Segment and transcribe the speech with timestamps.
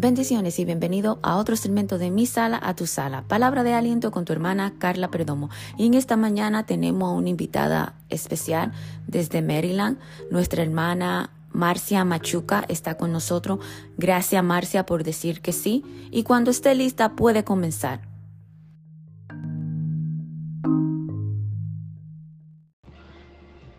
[0.00, 3.24] Bendiciones y bienvenido a otro segmento de Mi Sala a tu Sala.
[3.26, 5.50] Palabra de aliento con tu hermana Carla Perdomo.
[5.76, 8.70] Y en esta mañana tenemos a una invitada especial
[9.08, 9.98] desde Maryland.
[10.30, 13.58] Nuestra hermana Marcia Machuca está con nosotros.
[13.96, 15.84] Gracias Marcia por decir que sí.
[16.12, 18.02] Y cuando esté lista puede comenzar.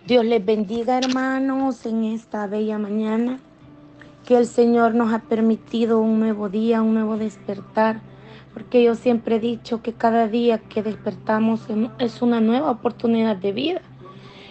[0.06, 3.40] Dios les bendiga hermanos en esta bella mañana
[4.30, 8.00] que el Señor nos ha permitido un nuevo día, un nuevo despertar,
[8.54, 11.62] porque yo siempre he dicho que cada día que despertamos
[11.98, 13.82] es una nueva oportunidad de vida.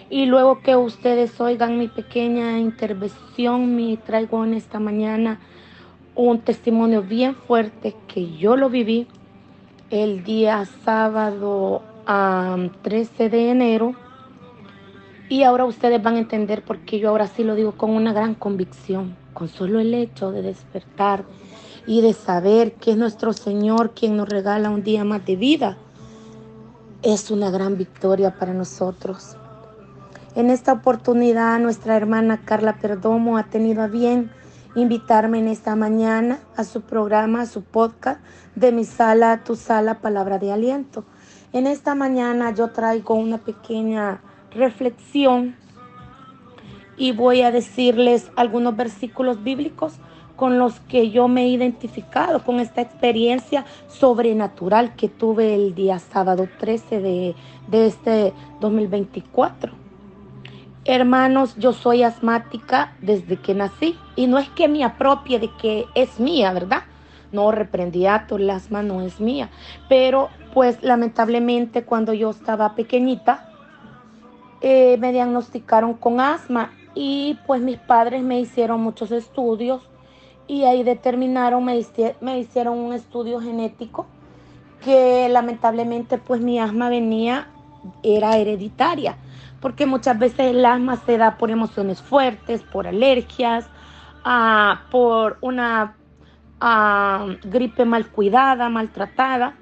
[0.09, 5.39] Y luego que ustedes oigan mi pequeña intervención, me traigo en esta mañana
[6.13, 9.07] un testimonio bien fuerte que yo lo viví
[9.91, 11.83] el día sábado
[12.81, 13.95] 13 de enero.
[15.29, 18.11] Y ahora ustedes van a entender por qué yo ahora sí lo digo con una
[18.11, 21.23] gran convicción con solo el hecho de despertar
[21.87, 25.77] y de saber que es nuestro Señor quien nos regala un día más de vida,
[27.01, 29.37] es una gran victoria para nosotros.
[30.35, 34.29] En esta oportunidad nuestra hermana Carla Perdomo ha tenido a bien
[34.75, 38.19] invitarme en esta mañana a su programa, a su podcast
[38.55, 41.05] de mi sala a tu sala, palabra de aliento.
[41.53, 45.55] En esta mañana yo traigo una pequeña reflexión
[46.99, 49.93] y voy a decirles algunos versículos bíblicos
[50.35, 55.97] con los que yo me he identificado con esta experiencia sobrenatural que tuve el día
[55.99, 57.35] sábado 13 de,
[57.67, 59.71] de este 2024.
[60.85, 65.85] Hermanos, yo soy asmática desde que nací y no es que me apropie de que
[65.95, 66.83] es mía, ¿verdad?
[67.31, 69.49] No reprendía, el asma no es mía,
[69.87, 73.49] pero pues lamentablemente cuando yo estaba pequeñita
[74.61, 79.89] eh, me diagnosticaron con asma y pues mis padres me hicieron muchos estudios
[80.47, 81.79] y ahí determinaron, me,
[82.21, 84.07] me hicieron un estudio genético
[84.83, 87.47] que lamentablemente pues mi asma venía,
[88.03, 89.17] era hereditaria,
[89.61, 93.69] porque muchas veces el asma se da por emociones fuertes, por alergias,
[94.23, 95.95] ah, por una
[96.59, 99.55] ah, gripe mal cuidada, maltratada.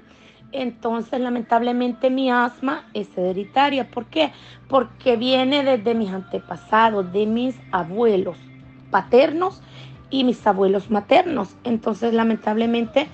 [0.52, 3.90] Entonces, lamentablemente mi asma es hereditaria.
[3.90, 4.32] ¿Por qué?
[4.68, 8.38] Porque viene desde mis antepasados, de mis abuelos
[8.90, 9.60] paternos
[10.08, 11.54] y mis abuelos maternos.
[11.64, 13.08] Entonces, lamentablemente,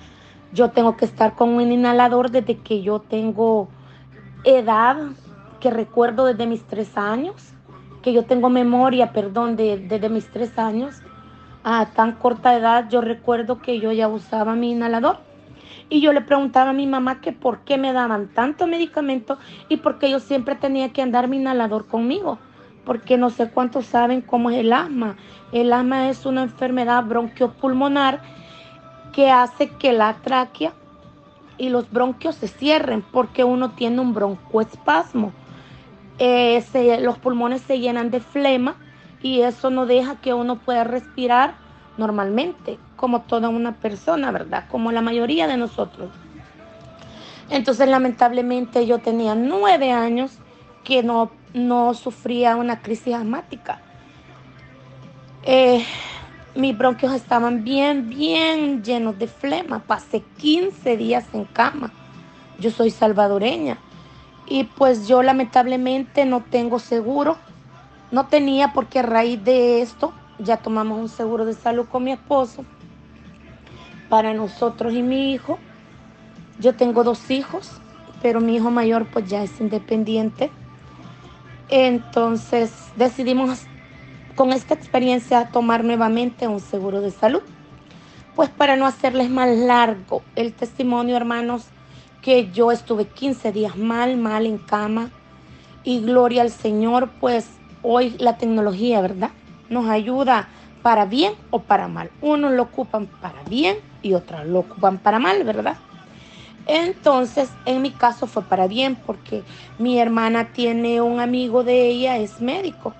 [0.53, 3.67] yo tengo que estar con un inhalador desde que yo tengo
[4.45, 4.97] edad,
[5.59, 7.53] que recuerdo desde mis tres años,
[8.01, 11.01] que yo tengo memoria, perdón, desde mis tres años.
[11.65, 15.17] A tan corta edad, yo recuerdo que yo ya usaba mi inhalador
[15.89, 19.37] y yo le preguntaba a mi mamá que por qué me daban tanto medicamento
[19.69, 22.39] y por qué yo siempre tenía que andar mi inhalador conmigo.
[22.85, 25.15] Porque no sé cuántos saben cómo es el asma.
[25.51, 28.21] El asma es una enfermedad bronquiopulmonar
[29.13, 30.73] que hace que la tráquea
[31.57, 35.31] y los bronquios se cierren porque uno tiene un broncoespasmo.
[36.19, 36.63] Eh,
[37.01, 38.75] los pulmones se llenan de flema
[39.21, 41.55] y eso no deja que uno pueda respirar
[41.97, 44.63] normalmente, como toda una persona, ¿verdad?
[44.67, 46.09] Como la mayoría de nosotros.
[47.51, 50.39] Entonces, lamentablemente, yo tenía nueve años
[50.83, 53.79] que no, no sufría una crisis asmática.
[55.43, 55.85] Eh,
[56.55, 59.83] mis bronquios estaban bien, bien llenos de flema.
[59.83, 61.91] Pasé 15 días en cama.
[62.57, 63.77] Yo soy salvadoreña.
[64.47, 67.37] Y pues yo lamentablemente no tengo seguro.
[68.09, 72.11] No tenía porque a raíz de esto ya tomamos un seguro de salud con mi
[72.11, 72.65] esposo
[74.09, 75.57] para nosotros y mi hijo.
[76.59, 77.71] Yo tengo dos hijos,
[78.21, 80.51] pero mi hijo mayor pues ya es independiente.
[81.69, 83.63] Entonces decidimos
[84.35, 87.41] con esta experiencia tomar nuevamente un seguro de salud.
[88.35, 91.67] Pues para no hacerles más largo el testimonio, hermanos,
[92.21, 95.11] que yo estuve 15 días mal, mal en cama.
[95.83, 97.47] Y gloria al Señor, pues
[97.81, 99.29] hoy la tecnología, ¿verdad?
[99.69, 100.47] nos ayuda
[100.81, 102.11] para bien o para mal.
[102.21, 105.77] Unos lo ocupan para bien y otros lo ocupan para mal, ¿verdad?
[106.67, 109.43] Entonces, en mi caso fue para bien porque
[109.79, 112.93] mi hermana tiene un amigo de ella, es médico.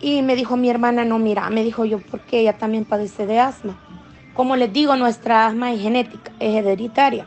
[0.00, 3.40] Y me dijo mi hermana, no, mira, me dijo yo, porque ella también padece de
[3.40, 3.76] asma.
[4.34, 7.26] Como les digo, nuestra asma es genética, es hereditaria.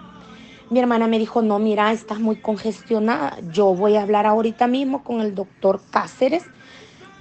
[0.70, 3.38] Mi hermana me dijo, no, mira, estás muy congestionada.
[3.52, 6.46] Yo voy a hablar ahorita mismo con el doctor Cáceres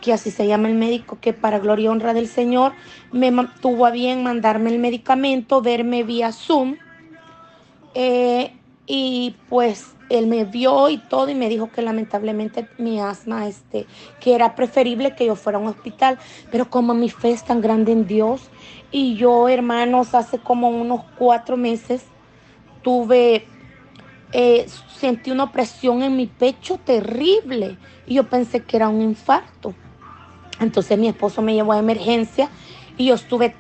[0.05, 2.73] que así se llama el médico, que para gloria y honra del Señor
[3.11, 6.77] me tuvo a bien mandarme el medicamento, verme vía Zoom.
[7.95, 8.53] Eh,
[8.87, 13.87] y pues él me vio y todo y me dijo que lamentablemente mi asma, este,
[14.21, 16.19] que era preferible que yo fuera a un hospital,
[16.51, 18.43] pero como mi fe es tan grande en Dios
[18.91, 22.05] y yo, hermanos, hace como unos cuatro meses
[22.83, 23.47] tuve,
[24.33, 24.67] eh,
[24.99, 29.75] sentí una opresión en mi pecho terrible y yo pensé que era un infarto.
[30.61, 32.49] Entonces mi esposo me llevó a emergencia
[32.97, 33.55] y yo estuve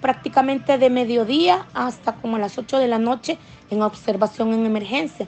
[0.00, 3.38] prácticamente de mediodía hasta como las 8 de la noche
[3.70, 5.26] en observación en emergencia.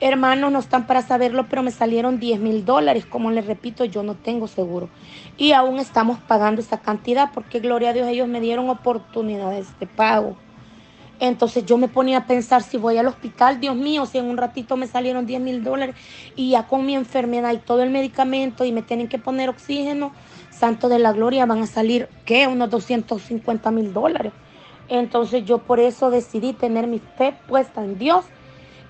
[0.00, 3.04] Hermanos, no están para saberlo, pero me salieron 10 mil dólares.
[3.04, 4.88] Como les repito, yo no tengo seguro.
[5.36, 9.88] Y aún estamos pagando esa cantidad porque, gloria a Dios, ellos me dieron oportunidades de
[9.88, 10.36] pago.
[11.20, 14.36] Entonces yo me ponía a pensar si voy al hospital, Dios mío, si en un
[14.36, 15.96] ratito me salieron 10 mil dólares
[16.36, 20.12] y ya con mi enfermedad y todo el medicamento y me tienen que poner oxígeno,
[20.50, 22.46] santo de la gloria, van a salir, ¿qué?
[22.46, 24.32] Unos 250 mil dólares.
[24.88, 28.24] Entonces yo por eso decidí tener mi fe puesta en Dios.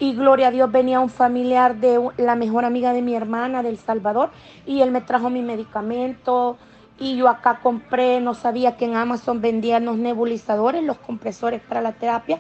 [0.01, 3.79] Y gloria a Dios venía un familiar de la mejor amiga de mi hermana del
[3.79, 4.31] Salvador
[4.65, 6.57] y él me trajo mi medicamento
[6.99, 11.81] y yo acá compré, no sabía que en Amazon vendían los nebulizadores, los compresores para
[11.81, 12.39] la terapia,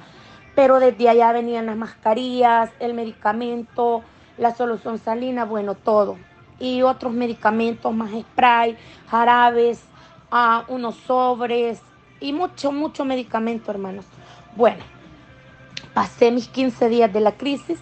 [0.54, 4.02] pero desde allá venían las mascarillas, el medicamento,
[4.36, 6.16] la solución salina, bueno, todo.
[6.58, 8.76] Y otros medicamentos más spray,
[9.08, 9.84] jarabes,
[10.32, 11.80] ah, unos sobres,
[12.20, 14.06] y mucho, mucho medicamento, hermanos.
[14.56, 14.82] Bueno,
[15.94, 17.78] pasé mis 15 días de la crisis.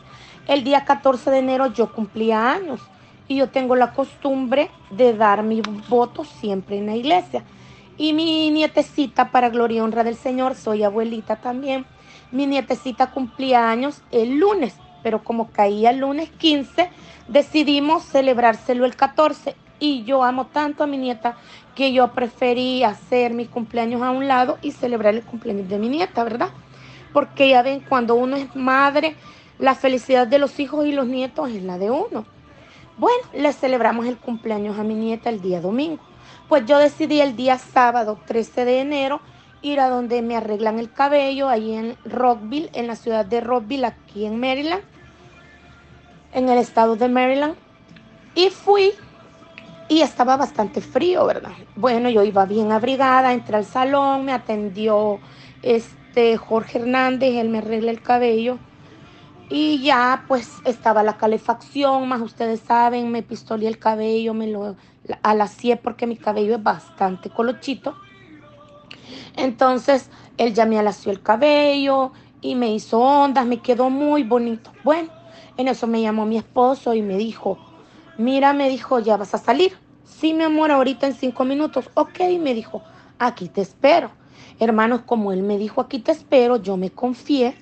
[0.47, 2.83] El día 14 de enero yo cumplía años
[3.29, 7.45] y yo tengo la costumbre de dar mi voto siempre en la iglesia.
[7.99, 11.87] Y mi nietecita, para gloria y honra del Señor, soy abuelita también.
[12.31, 16.91] Mi nietecita cumplía años el lunes, pero como caía el lunes 15,
[17.29, 21.37] decidimos celebrárselo el 14 y yo amo tanto a mi nieta
[21.75, 25.89] que yo preferí hacer mis cumpleaños a un lado y celebrar el cumpleaños de mi
[25.89, 26.49] nieta, ¿verdad?
[27.13, 29.17] Porque ya ven, cuando uno es madre,
[29.59, 32.25] la felicidad de los hijos y los nietos es la de uno.
[32.99, 36.03] Bueno, le celebramos el cumpleaños a mi nieta el día domingo.
[36.49, 39.21] Pues yo decidí el día sábado 13 de enero
[39.61, 43.85] ir a donde me arreglan el cabello, ahí en Rockville, en la ciudad de Rockville,
[43.85, 44.83] aquí en Maryland,
[46.33, 47.55] en el estado de Maryland.
[48.35, 48.93] Y fui
[49.89, 51.53] y estaba bastante frío, ¿verdad?
[51.75, 55.19] Bueno, yo iba bien abrigada, entré al salón, me atendió
[55.63, 58.59] este Jorge Hernández, él me arregla el cabello
[59.49, 64.77] y ya pues estaba la calefacción, más ustedes saben, me pistolé el cabello, me lo
[65.23, 67.95] alacié porque mi cabello es bastante colochito.
[69.37, 74.73] Entonces él ya me alació el cabello y me hizo ondas, me quedó muy bonito.
[74.83, 75.11] Bueno,
[75.57, 77.59] en eso me llamó mi esposo y me dijo,
[78.19, 79.77] Mira, me dijo, ¿ya vas a salir?
[80.03, 81.91] Sí, mi amor, ahorita en cinco minutos.
[81.95, 82.83] Ok, me dijo,
[83.19, 84.11] aquí te espero.
[84.59, 87.55] Hermanos, como él me dijo, aquí te espero, yo me confié.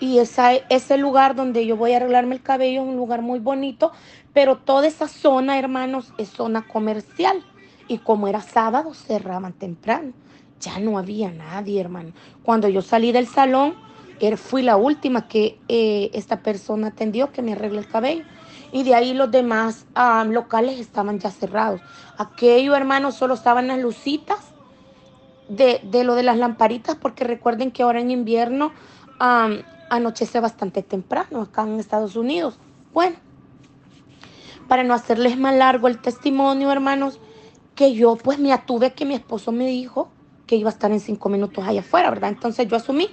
[0.00, 3.38] Y esa, ese lugar donde yo voy a arreglarme el cabello es un lugar muy
[3.38, 3.92] bonito,
[4.32, 7.44] pero toda esa zona, hermanos, es zona comercial.
[7.88, 10.12] Y como era sábado, cerraban temprano.
[10.60, 12.12] Ya no había nadie, hermano.
[12.42, 13.74] Cuando yo salí del salón,
[14.20, 18.24] er, fui la última que eh, esta persona atendió que me arregle el cabello
[18.74, 19.86] y de ahí los demás
[20.26, 21.80] locales estaban ya cerrados.
[22.18, 24.40] Aquello, hermanos, solo estaban las lucitas
[25.48, 28.72] de, lo de las lamparitas, porque recuerden que ahora en invierno
[29.18, 32.58] anochece bastante temprano acá en Estados Unidos.
[32.92, 33.16] Bueno,
[34.68, 37.20] para no hacerles más largo el testimonio, hermanos,
[37.74, 40.08] que yo pues me atuve que mi esposo me dijo
[40.46, 42.30] que iba a estar en cinco minutos allá afuera, ¿verdad?
[42.30, 43.08] Entonces yo asumí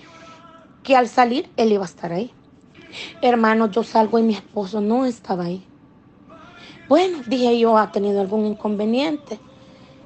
[0.84, 2.32] que al salir él iba a estar ahí.
[3.22, 5.66] Hermano, yo salgo y mi esposo no estaba ahí.
[6.90, 9.40] Bueno, dije yo, ha tenido algún inconveniente.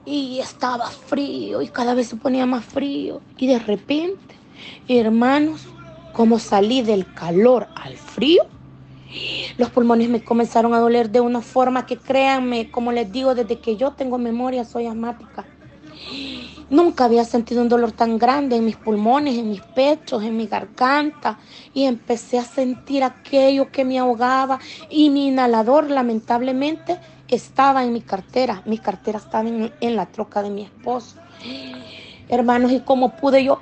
[0.06, 3.22] Y estaba frío y cada vez se ponía más frío.
[3.38, 4.36] Y de repente,
[4.88, 5.66] hermanos,
[6.16, 8.44] como salí del calor al frío,
[9.58, 13.60] los pulmones me comenzaron a doler de una forma que créanme, como les digo, desde
[13.60, 15.46] que yo tengo memoria soy asmática.
[16.70, 20.48] Nunca había sentido un dolor tan grande en mis pulmones, en mis pechos, en mi
[20.48, 21.38] garganta.
[21.74, 24.60] Y empecé a sentir aquello que me ahogaba.
[24.90, 28.64] Y mi inhalador, lamentablemente, estaba en mi cartera.
[28.66, 31.18] Mi cartera estaba en, la troca de mi esposo.
[32.30, 33.60] Hermanos, ¿y cómo pude yo?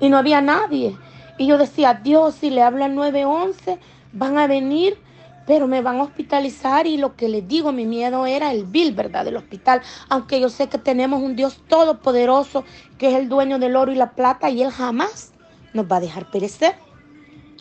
[0.00, 0.96] Y no había nadie.
[1.38, 3.78] Y yo decía, Dios, si le habla al 911,
[4.12, 4.98] van a venir
[5.46, 8.94] pero me van a hospitalizar y lo que les digo, mi miedo era el bill,
[8.94, 9.24] ¿verdad?
[9.24, 12.64] Del hospital, aunque yo sé que tenemos un Dios todopoderoso
[12.98, 15.32] que es el dueño del oro y la plata y Él jamás
[15.72, 16.76] nos va a dejar perecer.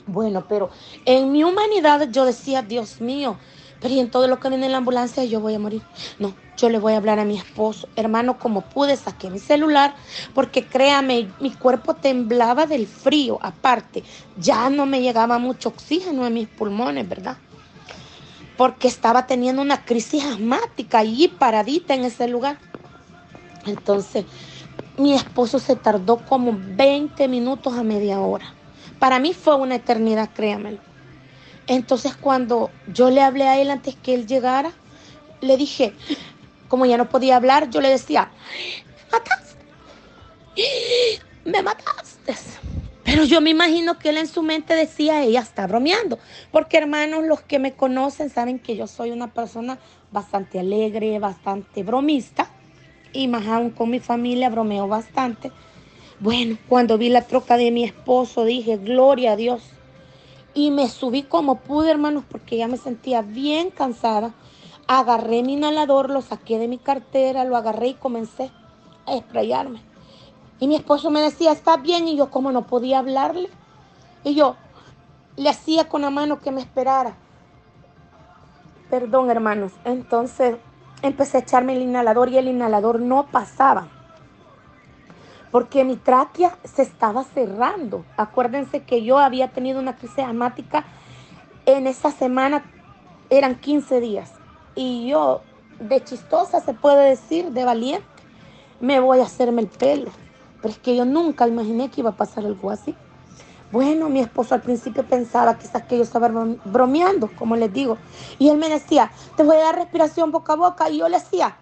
[0.05, 0.69] Bueno, pero
[1.05, 3.37] en mi humanidad yo decía, Dios mío,
[3.79, 5.81] pero y en todo lo que viene en la ambulancia yo voy a morir.
[6.19, 7.87] No, yo le voy a hablar a mi esposo.
[7.95, 9.95] Hermano, como pude, saqué mi celular,
[10.33, 13.39] porque créame, mi cuerpo temblaba del frío.
[13.41, 14.03] Aparte,
[14.37, 17.37] ya no me llegaba mucho oxígeno en mis pulmones, ¿verdad?
[18.57, 22.57] Porque estaba teniendo una crisis asmática allí paradita en ese lugar.
[23.65, 24.25] Entonces,
[24.97, 28.45] mi esposo se tardó como 20 minutos a media hora.
[28.99, 30.79] Para mí fue una eternidad, créamelo.
[31.67, 34.71] Entonces cuando yo le hablé a él antes que él llegara,
[35.41, 35.93] le dije,
[36.73, 38.31] como ya no podía hablar, yo le decía,
[39.11, 39.63] mataste,
[41.45, 42.33] me mataste.
[43.03, 46.17] Pero yo me imagino que él en su mente decía, ella está bromeando.
[46.51, 49.77] Porque hermanos, los que me conocen saben que yo soy una persona
[50.11, 52.49] bastante alegre, bastante bromista.
[53.11, 55.51] Y más aún con mi familia bromeo bastante.
[56.19, 59.61] Bueno, cuando vi la troca de mi esposo dije, gloria a Dios.
[60.55, 64.33] Y me subí como pude, hermanos, porque ya me sentía bien cansada.
[64.87, 68.51] Agarré mi inhalador, lo saqué de mi cartera, lo agarré y comencé
[69.05, 69.81] a esprayarme.
[70.59, 72.07] Y mi esposo me decía, ¿está bien?
[72.07, 73.49] Y yo, como no podía hablarle.
[74.23, 74.55] Y yo
[75.35, 77.15] le hacía con la mano que me esperara.
[78.89, 79.73] Perdón, hermanos.
[79.85, 80.57] Entonces
[81.01, 83.87] empecé a echarme el inhalador y el inhalador no pasaba
[85.53, 88.03] porque mi tráquea se estaba cerrando.
[88.17, 90.83] Acuérdense que yo había tenido una crisis asmática
[91.67, 92.65] en esa semana,
[93.29, 94.33] eran 15 días.
[94.75, 95.41] Y yo,
[95.79, 98.05] de chistosa se puede decir, de valiente,
[98.79, 100.11] me voy a hacerme el pelo.
[100.61, 102.95] Pero es que yo nunca imaginé que iba a pasar algo así.
[103.71, 106.29] Bueno, mi esposo al principio pensaba quizás que yo estaba
[106.63, 107.97] bromeando, como les digo.
[108.37, 110.89] Y él me decía, te voy a dar respiración boca a boca.
[110.89, 111.57] Y yo le decía,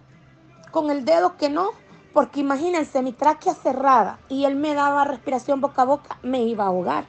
[0.71, 1.69] con el dedo que no,
[2.13, 6.65] porque imagínense, mi tráquea cerrada y él me daba respiración boca a boca, me iba
[6.65, 7.05] a ahogar.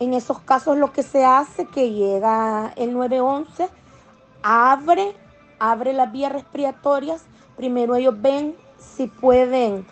[0.00, 3.68] En esos casos lo que se hace que llega el 911,
[4.42, 5.14] abre,
[5.58, 7.24] abre las vías respiratorias.
[7.56, 9.86] Primero ellos ven si pueden,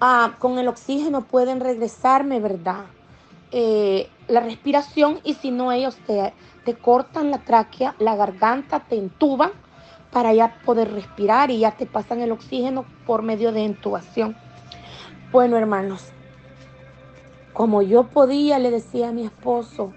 [0.00, 2.84] ah, con el oxígeno pueden regresarme, ¿verdad?
[3.52, 6.32] Eh, la respiración y si no ellos te,
[6.64, 9.52] te cortan la tráquea, la garganta, te entuban
[10.10, 14.36] para ya poder respirar y ya te pasan el oxígeno por medio de intubación.
[15.30, 16.06] Bueno, hermanos,
[17.52, 19.92] como yo podía, le decía a mi esposo,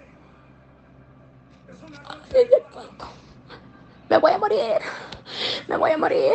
[4.09, 4.79] me voy a morir,
[5.67, 6.33] me voy a morir.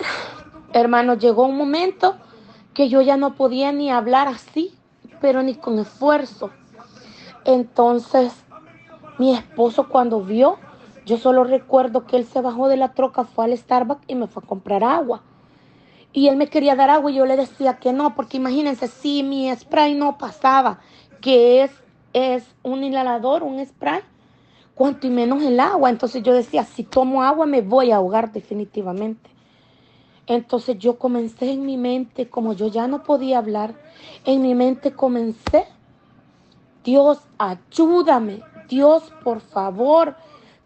[0.73, 2.16] Hermanos, llegó un momento
[2.73, 4.75] que yo ya no podía ni hablar así,
[5.21, 6.50] pero ni con esfuerzo.
[7.45, 8.33] Entonces,
[9.19, 10.59] mi esposo cuando vio
[11.04, 14.26] yo solo recuerdo que él se bajó de la troca, fue al Starbucks y me
[14.26, 15.23] fue a comprar agua.
[16.12, 19.23] Y él me quería dar agua y yo le decía que no, porque imagínense, si
[19.23, 20.81] mi spray no pasaba,
[21.21, 21.73] que es,
[22.14, 24.00] es un inhalador, un spray,
[24.75, 25.90] cuanto y menos el agua.
[25.90, 29.31] Entonces yo decía, si tomo agua me voy a ahogar definitivamente.
[30.26, 33.75] Entonces yo comencé en mi mente, como yo ya no podía hablar,
[34.25, 35.66] en mi mente comencé,
[36.83, 40.16] Dios, ayúdame, Dios, por favor,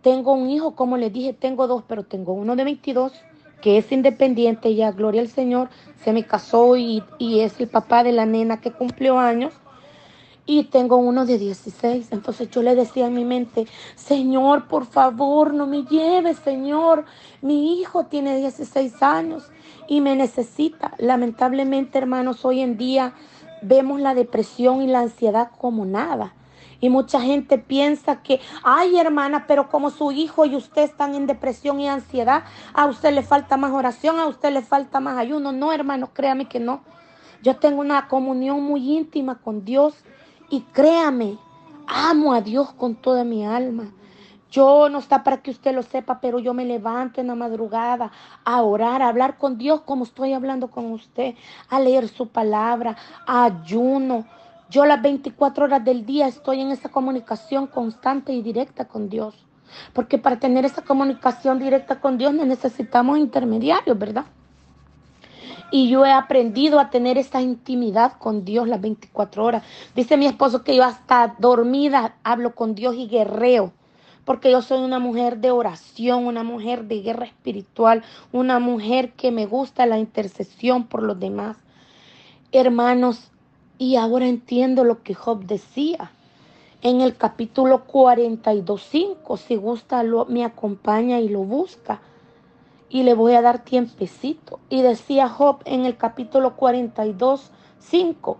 [0.02, 3.12] tengo un hijo, como les dije, tengo dos, pero tengo uno de 22
[3.60, 5.68] que es independiente, ya gloria al Señor,
[6.04, 9.52] se me casó y, y es el papá de la nena que cumplió años.
[10.50, 12.10] Y tengo uno de 16.
[12.10, 17.04] Entonces yo le decía en mi mente, Señor, por favor, no me lleves, Señor.
[17.42, 19.50] Mi hijo tiene 16 años
[19.88, 20.94] y me necesita.
[20.96, 23.12] Lamentablemente, hermanos, hoy en día
[23.60, 26.32] vemos la depresión y la ansiedad como nada.
[26.80, 31.26] Y mucha gente piensa que, ay hermana, pero como su hijo y usted están en
[31.26, 35.52] depresión y ansiedad, a usted le falta más oración, a usted le falta más ayuno.
[35.52, 36.80] No, hermano, créame que no.
[37.42, 39.94] Yo tengo una comunión muy íntima con Dios
[40.50, 41.38] y créame,
[41.86, 43.92] amo a Dios con toda mi alma.
[44.50, 48.10] Yo no está para que usted lo sepa, pero yo me levanto en la madrugada
[48.44, 51.34] a orar, a hablar con Dios como estoy hablando con usted,
[51.68, 54.26] a leer su palabra, a ayuno.
[54.70, 59.34] Yo las 24 horas del día estoy en esa comunicación constante y directa con Dios.
[59.92, 64.24] Porque para tener esa comunicación directa con Dios necesitamos intermediarios, ¿verdad?
[65.70, 69.62] Y yo he aprendido a tener esa intimidad con Dios las 24 horas.
[69.94, 73.72] Dice mi esposo que yo hasta dormida hablo con Dios y guerreo.
[74.24, 79.30] Porque yo soy una mujer de oración, una mujer de guerra espiritual, una mujer que
[79.30, 81.56] me gusta la intercesión por los demás.
[82.52, 83.30] Hermanos,
[83.78, 86.10] y ahora entiendo lo que Job decía
[86.82, 89.36] en el capítulo 42.5.
[89.36, 92.00] Si gusta, lo, me acompaña y lo busca.
[92.90, 94.60] Y le voy a dar tiempecito.
[94.68, 98.36] Y decía Job en el capítulo 42.5.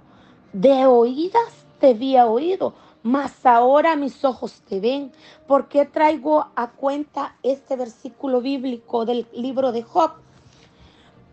[0.52, 5.12] De oídas te había oído, mas ahora mis ojos te ven.
[5.46, 10.12] ¿Por qué traigo a cuenta este versículo bíblico del libro de Job?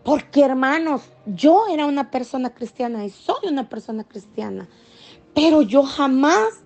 [0.04, 4.68] Porque hermanos, yo era una persona cristiana y soy una persona cristiana,
[5.34, 6.62] pero yo jamás,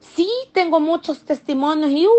[0.00, 2.10] sí tengo muchos testimonios y uh,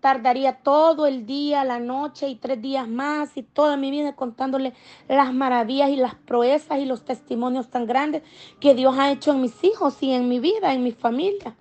[0.00, 4.72] tardaría todo el día, la noche y tres días más y toda mi vida contándole
[5.08, 8.22] las maravillas y las proezas y los testimonios tan grandes
[8.60, 11.56] que Dios ha hecho en mis hijos y en mi vida, en mi familia.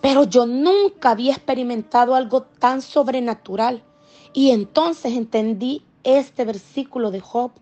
[0.00, 3.82] Pero yo nunca había experimentado algo tan sobrenatural.
[4.32, 7.52] Y entonces entendí este versículo de Job.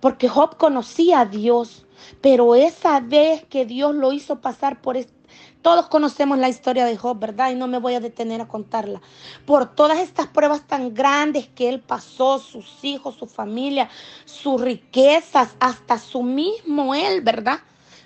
[0.00, 1.86] Porque Job conocía a Dios,
[2.20, 4.98] pero esa vez que Dios lo hizo pasar por
[5.62, 7.50] todos conocemos la historia de Job, ¿verdad?
[7.50, 9.00] Y no me voy a detener a contarla.
[9.46, 13.88] Por todas estas pruebas tan grandes que él pasó, sus hijos, su familia,
[14.24, 17.60] sus riquezas, hasta su mismo él, ¿verdad?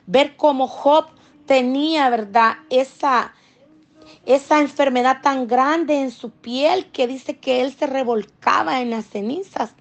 [0.06, 1.06] Ver cómo Job
[1.46, 2.58] tenía, ¿verdad?
[2.70, 3.34] Esa,
[4.24, 9.06] esa enfermedad tan grande en su piel que dice que él se revolcaba en las
[9.06, 9.74] cenizas.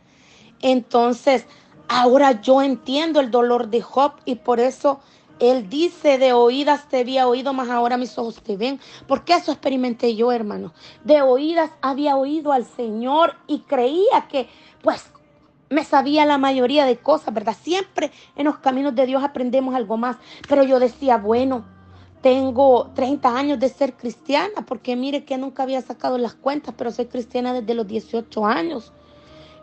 [0.62, 1.46] Entonces,
[1.88, 5.00] ahora yo entiendo el dolor de Job y por eso
[5.40, 8.80] él dice, de oídas te había oído, más ahora mis ojos te ven.
[9.08, 10.74] Porque eso experimenté yo, hermano.
[11.04, 14.48] De oídas había oído al Señor y creía que,
[14.82, 15.10] pues,
[15.70, 17.56] me sabía la mayoría de cosas, ¿verdad?
[17.62, 20.18] Siempre en los caminos de Dios aprendemos algo más.
[20.48, 21.64] Pero yo decía, bueno,
[22.22, 26.92] tengo 30 años de ser cristiana, porque mire que nunca había sacado las cuentas, pero
[26.92, 28.92] soy cristiana desde los 18 años.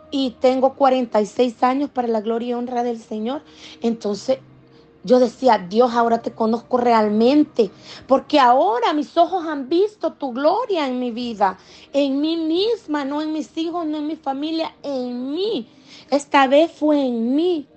[0.09, 3.43] Y tengo 46 años para la gloria y honra del Señor.
[3.81, 4.39] Entonces,
[5.07, 7.71] yo decía, Dios, ahora te conozco realmente,
[8.07, 11.57] porque ahora mis ojos han visto tu gloria en mi vida,
[11.93, 15.67] en mí misma, no en mis hijos, no en mi familia, en mí.
[16.11, 17.67] Esta vez fue en mí.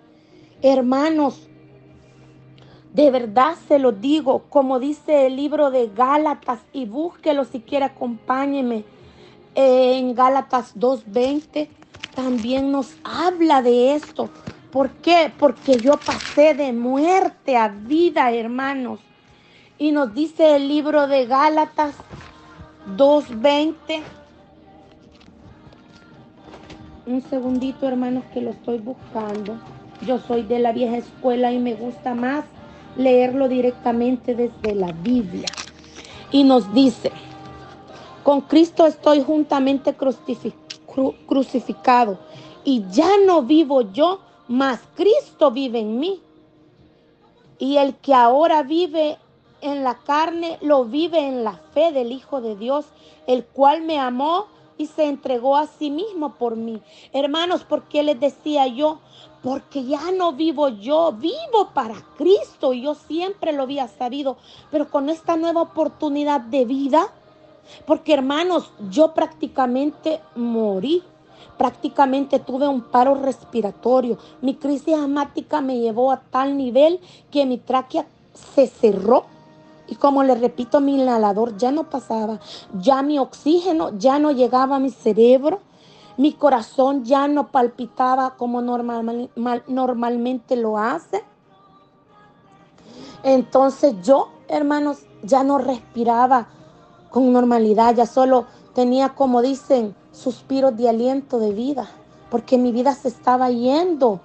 [0.61, 1.49] Hermanos,
[2.93, 7.85] de verdad se lo digo, como dice el libro de Gálatas, y búsquelo si quiere,
[7.85, 8.85] acompáñeme.
[9.55, 11.69] En Gálatas 2.20
[12.15, 14.31] también nos habla de esto.
[14.73, 15.33] ¿Por qué?
[15.37, 19.01] Porque yo pasé de muerte a vida, hermanos.
[19.79, 21.95] Y nos dice el libro de Gálatas
[22.97, 24.03] 2.20.
[27.07, 29.59] Un segundito, hermanos, que lo estoy buscando.
[30.07, 32.45] Yo soy de la vieja escuela y me gusta más
[32.97, 35.49] leerlo directamente desde la Biblia.
[36.31, 37.11] Y nos dice,
[38.23, 39.95] con Cristo estoy juntamente
[41.27, 42.19] crucificado
[42.65, 46.21] y ya no vivo yo, mas Cristo vive en mí.
[47.61, 49.17] Y el que ahora vive
[49.61, 52.87] en la carne, lo vive en la fe del Hijo de Dios,
[53.29, 56.83] el cual me amó y se entregó a sí mismo por mí.
[57.13, 58.99] Hermanos, ¿por qué les decía yo?
[59.41, 64.37] Porque ya no vivo yo, vivo para Cristo y yo siempre lo había sabido,
[64.73, 67.07] pero con esta nueva oportunidad de vida,
[67.87, 71.05] porque hermanos, yo prácticamente morí,
[71.61, 77.59] prácticamente tuve un paro respiratorio, mi crisis asmática me llevó a tal nivel que mi
[77.59, 78.07] tráquea
[78.55, 79.27] se cerró
[79.87, 82.41] y como le repito, mi inhalador ya no pasaba,
[82.81, 85.61] ya mi oxígeno ya no llegaba a mi cerebro
[86.21, 91.25] mi corazón ya no palpitaba como normalmente lo hace.
[93.23, 96.49] Entonces yo, hermanos, ya no respiraba
[97.09, 101.89] con normalidad, ya solo tenía, como dicen, suspiros de aliento de vida,
[102.31, 104.21] porque mi vida se estaba yendo.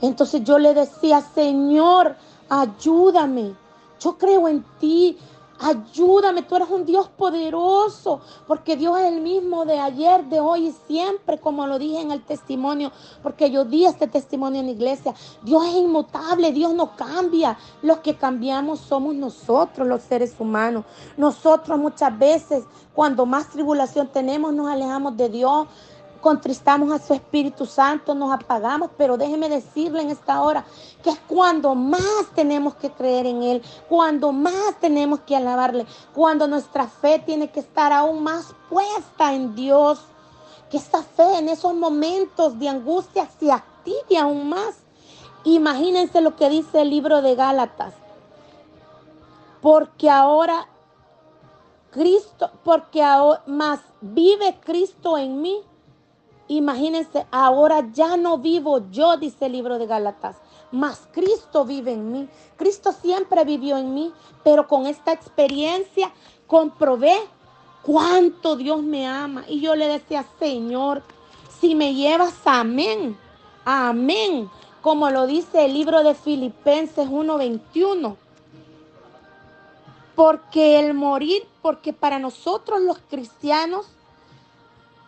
[0.00, 2.16] Entonces yo le decía, Señor,
[2.48, 3.54] ayúdame.
[4.00, 5.18] Yo creo en ti,
[5.62, 10.68] Ayúdame, tú eres un Dios poderoso, porque Dios es el mismo de ayer, de hoy
[10.68, 12.90] y siempre, como lo dije en el testimonio,
[13.22, 15.14] porque yo di este testimonio en la iglesia.
[15.42, 17.58] Dios es inmutable, Dios no cambia.
[17.82, 20.84] Los que cambiamos somos nosotros, los seres humanos.
[21.18, 25.66] Nosotros muchas veces, cuando más tribulación tenemos, nos alejamos de Dios
[26.20, 30.64] contristamos a su Espíritu Santo, nos apagamos, pero déjeme decirle en esta hora
[31.02, 36.46] que es cuando más tenemos que creer en Él, cuando más tenemos que alabarle, cuando
[36.46, 40.00] nuestra fe tiene que estar aún más puesta en Dios,
[40.70, 44.76] que esta fe en esos momentos de angustia se active aún más.
[45.44, 47.94] Imagínense lo que dice el libro de Gálatas,
[49.62, 50.66] porque ahora
[51.90, 55.64] Cristo, porque ahora más vive Cristo en mí
[56.50, 60.34] Imagínense, ahora ya no vivo yo, dice el libro de Gálatas,
[60.72, 62.28] mas Cristo vive en mí.
[62.56, 66.10] Cristo siempre vivió en mí, pero con esta experiencia
[66.48, 67.14] comprobé
[67.82, 69.44] cuánto Dios me ama.
[69.46, 71.04] Y yo le decía, Señor,
[71.60, 73.16] si me llevas, amén,
[73.64, 78.16] amén, como lo dice el libro de Filipenses 1:21.
[80.16, 83.86] Porque el morir, porque para nosotros los cristianos,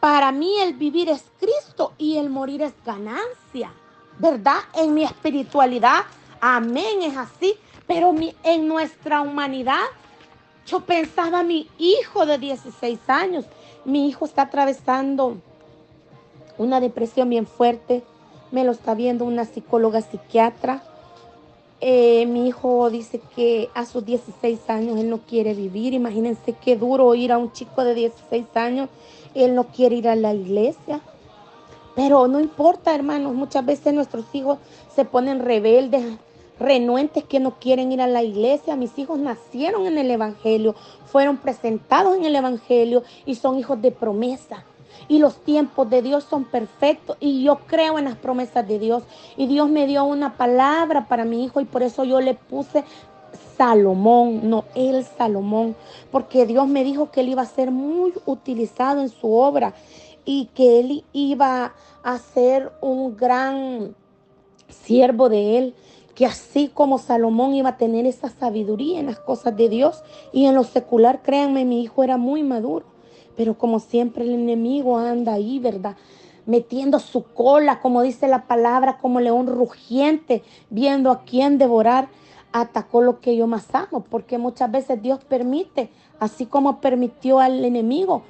[0.02, 3.72] para mí el vivir es Cristo y el morir es ganancia,
[4.18, 4.56] ¿verdad?
[4.74, 6.00] En mi espiritualidad,
[6.40, 7.54] amén, es así.
[7.86, 8.12] Pero
[8.42, 9.84] en nuestra humanidad,
[10.66, 13.44] yo pensaba mi hijo de 16 años,
[13.84, 15.36] mi hijo está atravesando
[16.58, 18.02] una depresión bien fuerte,
[18.50, 20.82] me lo está viendo una psicóloga psiquiatra.
[21.84, 25.94] Eh, mi hijo dice que a sus 16 años él no quiere vivir.
[25.94, 28.88] Imagínense qué duro ir a un chico de 16 años.
[29.34, 31.00] Él no quiere ir a la iglesia.
[31.96, 33.34] Pero no importa, hermanos.
[33.34, 34.58] Muchas veces nuestros hijos
[34.94, 36.04] se ponen rebeldes,
[36.60, 38.76] renuentes que no quieren ir a la iglesia.
[38.76, 43.90] Mis hijos nacieron en el Evangelio, fueron presentados en el Evangelio y son hijos de
[43.90, 44.64] promesa
[45.08, 49.02] y los tiempos de Dios son perfectos y yo creo en las promesas de Dios.
[49.36, 52.84] Y Dios me dio una palabra para mi hijo y por eso yo le puse
[53.56, 55.76] Salomón, no el Salomón,
[56.10, 59.74] porque Dios me dijo que él iba a ser muy utilizado en su obra
[60.24, 63.94] y que él iba a ser un gran
[64.68, 65.74] siervo de él,
[66.14, 70.46] que así como Salomón iba a tener esa sabiduría en las cosas de Dios y
[70.46, 72.91] en lo secular, créanme, mi hijo era muy maduro.
[73.36, 75.96] Pero como siempre el enemigo anda ahí, ¿verdad?
[76.46, 82.08] Metiendo su cola, como dice la palabra, como león rugiente, viendo a quién devorar,
[82.52, 85.90] atacó lo que yo más amo, porque muchas veces Dios permite,
[86.20, 88.22] así como permitió al enemigo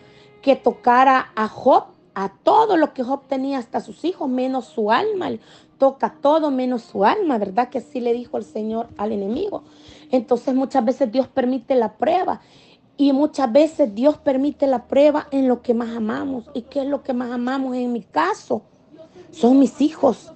[0.43, 1.85] que tocara a Job,
[2.15, 5.31] a todo lo que Job tenía, hasta sus hijos, menos su alma.
[5.79, 7.71] Toca todo menos su alma, ¿verdad?
[7.71, 9.65] Que así le dijo el Señor al enemigo.
[10.11, 12.41] Entonces muchas veces Dios permite la prueba
[12.97, 16.45] y muchas veces Dios permite la prueba en lo que más amamos.
[16.55, 18.63] ¿Y qué es lo que más amamos en mi caso?
[19.31, 20.33] Son mis hijos.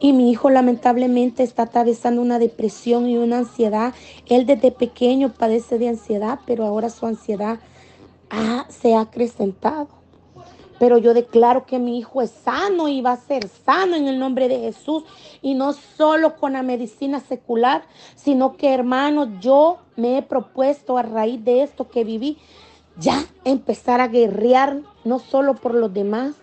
[0.00, 3.94] Y mi hijo lamentablemente está atravesando una depresión y una ansiedad.
[4.26, 7.60] Él desde pequeño padece de ansiedad, pero ahora su ansiedad
[8.68, 9.99] se ha acrecentado.
[10.80, 14.18] Pero yo declaro que mi hijo es sano y va a ser sano en el
[14.18, 15.04] nombre de Jesús.
[15.42, 17.82] Y no solo con la medicina secular,
[18.16, 22.38] sino que hermanos, yo me he propuesto a raíz de esto que viví,
[22.96, 26.36] ya empezar a guerrear, no solo por los demás,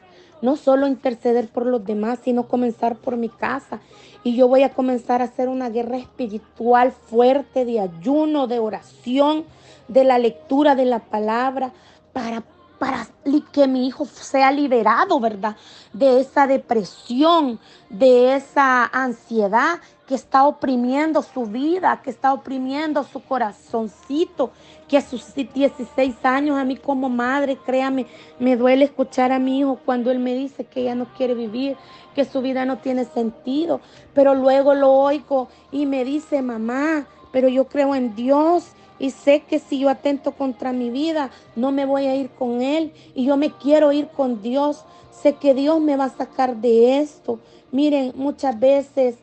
[0.44, 3.80] no solo interceder por los demás, sino comenzar por mi casa.
[4.24, 9.46] Y yo voy a comenzar a hacer una guerra espiritual fuerte de ayuno, de oración,
[9.88, 11.72] de la lectura de la palabra,
[12.14, 12.44] para
[12.80, 13.08] para
[13.52, 15.56] que mi hijo sea liberado, ¿verdad?
[15.94, 17.60] De esa depresión,
[17.90, 24.52] de esa ansiedad que está oprimiendo su vida, que está oprimiendo su corazoncito,
[24.88, 28.06] que a sus 16 años a mí como madre, créame,
[28.40, 31.76] me duele escuchar a mi hijo cuando él me dice que ya no quiere vivir,
[32.16, 33.82] que su vida no tiene sentido,
[34.14, 39.44] pero luego lo oigo y me dice, mamá, pero yo creo en Dios y sé
[39.48, 42.92] que si yo atento contra mi vida, no me voy a ir con Él.
[43.14, 44.84] Y yo me quiero ir con Dios.
[45.12, 47.40] Sé que Dios me va a sacar de esto.
[47.72, 49.16] Miren, muchas veces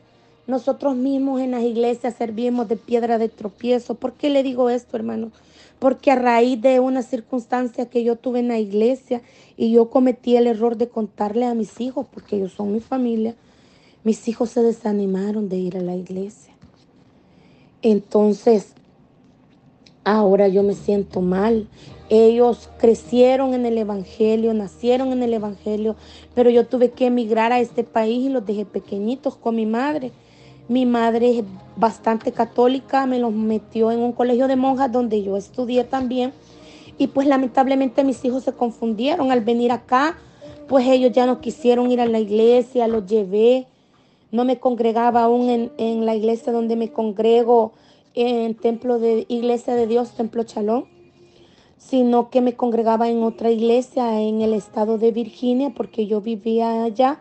[0.47, 3.95] nosotros mismos en las iglesias servimos de piedra de tropiezo.
[3.95, 5.31] ¿Por qué le digo esto, hermano?
[5.79, 9.21] Porque a raíz de una circunstancia que yo tuve en la iglesia
[9.57, 13.35] y yo cometí el error de contarle a mis hijos, porque ellos son mi familia,
[14.03, 16.53] mis hijos se desanimaron de ir a la iglesia.
[17.81, 18.73] Entonces,
[20.05, 21.67] ahora yo me siento mal.
[22.09, 25.95] Ellos crecieron en el Evangelio, nacieron en el Evangelio,
[26.35, 30.11] pero yo tuve que emigrar a este país y los dejé pequeñitos con mi madre.
[30.69, 31.43] Mi madre es
[31.75, 36.31] bastante católica, me los metió en un colegio de monjas donde yo estudié también.
[36.97, 40.17] Y pues lamentablemente mis hijos se confundieron al venir acá,
[40.67, 43.65] pues ellos ya no quisieron ir a la iglesia, los llevé.
[44.31, 47.73] No me congregaba aún en, en la iglesia donde me congrego
[48.15, 50.85] en templo de iglesia de Dios, templo Chalón,
[51.77, 56.83] sino que me congregaba en otra iglesia en el estado de Virginia porque yo vivía
[56.83, 57.19] allá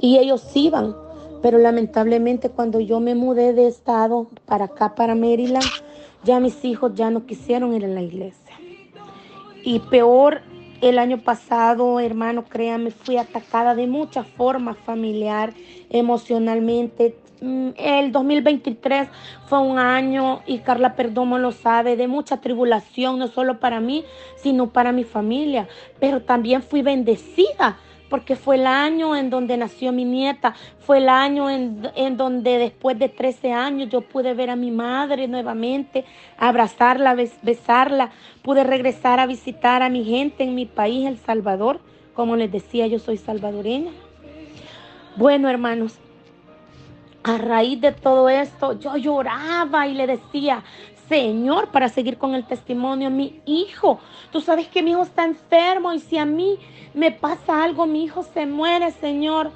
[0.00, 0.96] y ellos iban,
[1.42, 5.64] pero lamentablemente cuando yo me mudé de estado para acá, para Maryland,
[6.24, 8.56] ya mis hijos ya no quisieron ir a la iglesia.
[9.62, 10.40] Y peor,
[10.80, 15.54] el año pasado, hermano, créame, fui atacada de muchas formas, familiar,
[15.90, 17.16] emocionalmente,
[17.76, 19.08] el 2023
[19.46, 24.04] fue un año, y Carla Perdomo lo sabe, de mucha tribulación, no solo para mí,
[24.36, 25.68] sino para mi familia.
[25.98, 27.78] Pero también fui bendecida
[28.08, 32.58] porque fue el año en donde nació mi nieta, fue el año en, en, donde
[32.58, 36.04] después de 13 años yo pude ver a mi madre nuevamente,
[36.36, 38.10] abrazarla, besarla,
[38.42, 41.80] pude regresar a visitar a mi gente en mi país, El Salvador.
[42.12, 43.92] Como les decía, yo soy salvadoreña.
[45.16, 45.98] Bueno, hermanos,
[47.24, 50.64] a raíz de todo esto, yo lloraba y le decía,
[51.08, 55.92] Señor, para seguir con el testimonio, mi hijo, tú sabes que mi hijo está enfermo
[55.92, 56.58] y si a mí
[56.94, 59.50] me pasa algo, mi hijo se muere, Señor.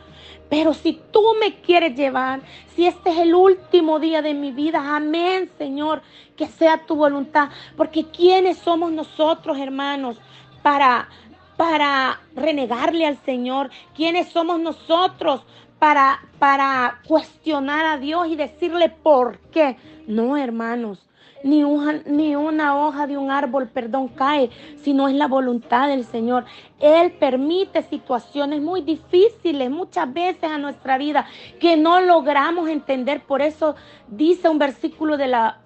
[0.48, 2.40] Pero si tú me quieres llevar,
[2.74, 6.02] si este es el último día de mi vida, amén, Señor,
[6.36, 7.48] que sea tu voluntad.
[7.76, 10.18] Porque ¿quiénes somos nosotros, hermanos,
[10.62, 11.08] para,
[11.56, 13.70] para renegarle al Señor?
[13.94, 15.42] ¿Quiénes somos nosotros
[15.78, 19.76] para, para cuestionar a Dios y decirle por qué?
[20.06, 21.06] No, hermanos
[21.46, 21.62] ni,
[22.06, 24.50] ni una hoja de un árbol, perdón, cae,
[24.82, 26.44] sino es la voluntad del Señor.
[26.80, 31.26] Él permite situaciones muy difíciles muchas veces a nuestra vida
[31.60, 33.22] que no logramos entender.
[33.22, 33.76] Por eso
[34.08, 35.60] dice un versículo de la,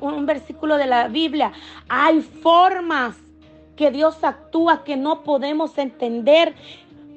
[0.00, 1.52] un versículo de la Biblia,
[1.88, 3.16] hay formas
[3.74, 6.54] que Dios actúa que no podemos entender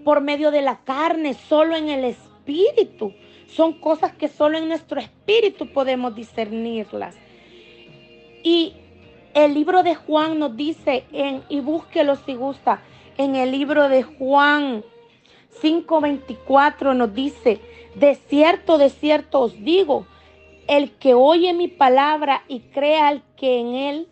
[0.05, 2.34] por medio de la carne, solo en el espíritu.
[3.47, 7.15] Son cosas que solo en nuestro espíritu podemos discernirlas.
[8.43, 8.73] Y
[9.33, 12.81] el libro de Juan nos dice, en, y búsquelo si gusta,
[13.17, 14.83] en el libro de Juan
[15.61, 17.59] 5:24 nos dice,
[17.95, 20.05] de cierto, de cierto os digo,
[20.67, 24.07] el que oye mi palabra y cree al que en él,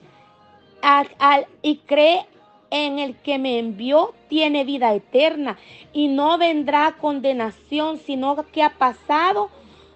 [0.82, 2.26] al, y cree
[2.74, 5.60] en el que me envió, tiene vida eterna
[5.94, 9.52] y no vendrá condenación, sino que ha pasado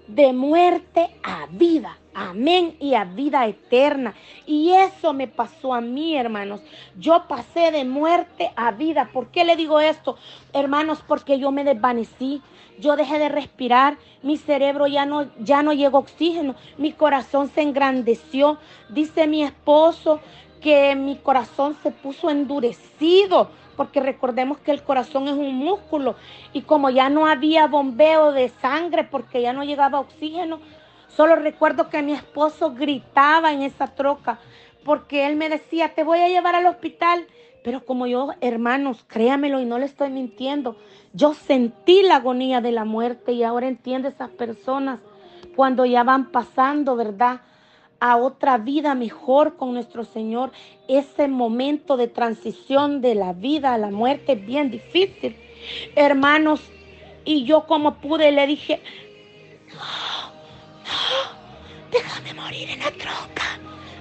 [0.07, 1.97] de muerte a vida.
[2.13, 4.13] Amén y a vida eterna.
[4.45, 6.61] Y eso me pasó a mí, hermanos.
[6.99, 9.09] Yo pasé de muerte a vida.
[9.11, 10.15] ¿Por qué le digo esto?
[10.53, 12.43] Hermanos, porque yo me desvanecí.
[12.79, 17.63] Yo dejé de respirar, mi cerebro ya no, ya no llegó oxígeno, mi corazón se
[17.63, 18.59] engrandeció.
[18.89, 20.19] Dice mi esposo
[20.61, 26.15] que mi corazón se puso endurecido porque recordemos que el corazón es un músculo
[26.51, 30.59] y como ya no había bombeo de sangre porque ya no llegaba oxígeno,
[31.07, 34.39] solo recuerdo que mi esposo gritaba en esa troca
[34.83, 37.27] porque él me decía, te voy a llevar al hospital.
[37.61, 40.77] Pero como yo, hermanos, créamelo y no le estoy mintiendo,
[41.11, 45.01] yo sentí la agonía de la muerte y ahora entiendo esas personas
[45.57, 47.41] cuando ya van pasando, ¿verdad?
[47.99, 50.51] A otra vida mejor con nuestro Señor.
[50.87, 55.35] Ese momento de transición de la vida a la muerte es bien difícil.
[55.95, 56.61] Hermanos,
[57.25, 58.81] y yo como pude le dije,
[59.73, 60.31] no,
[61.91, 63.43] déjame morir en la troca.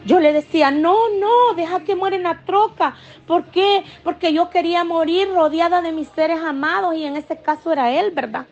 [0.04, 2.94] Yo le decía, no, no, deja que muera en la troca.
[3.26, 3.82] ¿Por qué?
[4.04, 8.12] Porque yo quería morir rodeada de mis seres amados y en ese caso era él,
[8.12, 8.46] ¿verdad?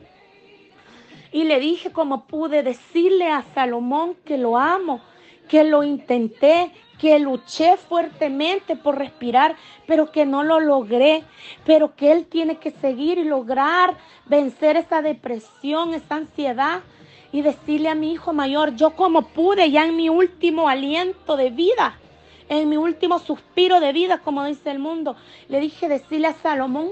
[1.31, 5.01] Y le dije como pude decirle a Salomón que lo amo,
[5.49, 11.25] que lo intenté, que luché fuertemente por respirar, pero que no lo logré,
[11.67, 16.81] pero que Él tiene que seguir y lograr vencer esa depresión, esa ansiedad
[17.33, 21.51] y decirle a mi hijo mayor, yo como pude ya en mi último aliento de
[21.51, 21.99] vida,
[22.49, 25.17] en mi último suspiro de vida, como dice el mundo,
[25.49, 26.91] le dije decirle a Salomón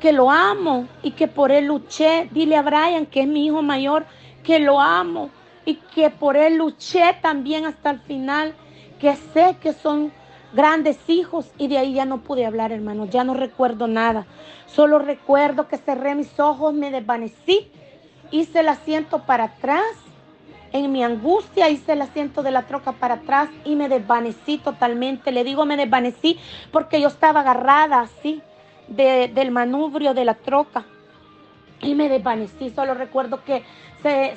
[0.00, 3.62] que lo amo y que por él luché, dile a Brian, que es mi hijo
[3.62, 4.06] mayor,
[4.44, 5.30] que lo amo
[5.64, 8.54] y que por él luché también hasta el final,
[9.00, 10.12] que sé que son
[10.52, 14.26] grandes hijos y de ahí ya no pude hablar, hermano, ya no recuerdo nada.
[14.66, 17.70] Solo recuerdo que cerré mis ojos, me desvanecí,
[18.30, 19.84] hice el asiento para atrás.
[20.72, 25.30] En mi angustia hice el asiento de la troca para atrás y me desvanecí totalmente.
[25.30, 26.38] Le digo me desvanecí
[26.70, 28.40] porque yo estaba agarrada así
[28.88, 30.84] del manubrio de la troca
[31.82, 32.70] y me desvanecí.
[32.70, 33.64] Solo recuerdo que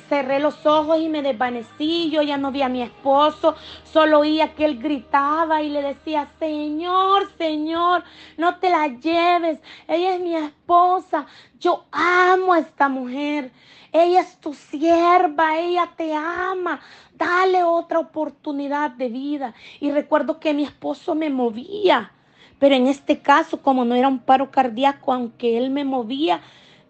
[0.08, 2.10] cerré los ojos y me desvanecí.
[2.10, 3.54] Yo ya no vi a mi esposo,
[3.84, 8.04] solo oía que él gritaba y le decía, Señor, Señor,
[8.36, 9.58] no te la lleves.
[9.88, 11.26] Ella es mi esposa.
[11.58, 13.50] Yo amo a esta mujer.
[13.92, 16.80] Ella es tu sierva, ella te ama.
[17.14, 19.54] Dale otra oportunidad de vida.
[19.80, 22.12] Y recuerdo que mi esposo me movía.
[22.58, 26.40] Pero en este caso, como no era un paro cardíaco, aunque él me movía,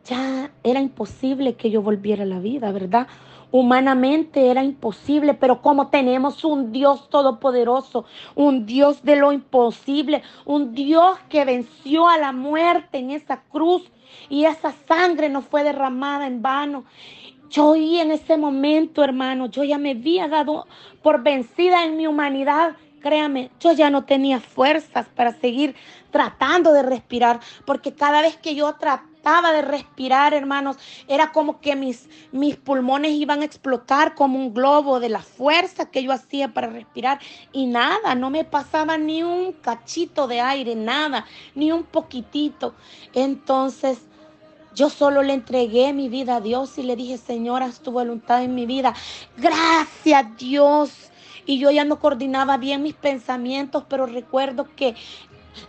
[0.07, 3.07] ya era imposible que yo volviera a la vida, ¿verdad?
[3.53, 10.75] Humanamente era imposible, pero como tenemos un Dios todopoderoso, un Dios de lo imposible, un
[10.75, 13.91] Dios que venció a la muerte en esa cruz
[14.29, 16.85] y esa sangre no fue derramada en vano.
[17.49, 20.67] Yo oí en ese momento, hermano, yo ya me había dado
[21.03, 22.77] por vencida en mi humanidad.
[23.07, 25.77] Créame, yo ya no tenía fuerzas para seguir
[26.11, 31.77] tratando de respirar, porque cada vez que yo trataba, de respirar, hermanos, era como que
[31.77, 36.53] mis, mis pulmones iban a explotar como un globo de la fuerza que yo hacía
[36.53, 37.21] para respirar
[37.53, 42.75] y nada, no me pasaba ni un cachito de aire, nada, ni un poquitito.
[43.15, 44.01] Entonces,
[44.75, 48.43] yo solo le entregué mi vida a Dios y le dije, Señor, haz tu voluntad
[48.43, 48.95] en mi vida.
[49.37, 51.13] Gracias, Dios.
[51.47, 54.95] Y yo ya no coordinaba bien mis pensamientos, pero recuerdo que